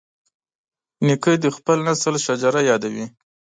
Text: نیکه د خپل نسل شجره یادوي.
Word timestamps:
نیکه 1.05 1.31
د 1.43 1.45
خپل 1.55 1.77
نسل 1.87 2.15
شجره 2.25 2.61
یادوي. 2.69 3.05